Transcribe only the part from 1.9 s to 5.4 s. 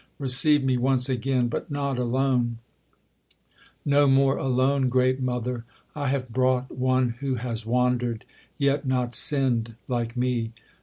alone; No more alone, Great